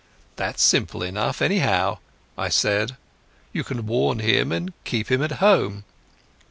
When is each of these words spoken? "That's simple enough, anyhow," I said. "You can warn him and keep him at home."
"That's 0.35 0.63
simple 0.63 1.03
enough, 1.03 1.43
anyhow," 1.43 1.99
I 2.35 2.49
said. 2.49 2.97
"You 3.53 3.63
can 3.63 3.85
warn 3.85 4.17
him 4.17 4.51
and 4.51 4.73
keep 4.83 5.11
him 5.11 5.21
at 5.21 5.33
home." 5.33 5.83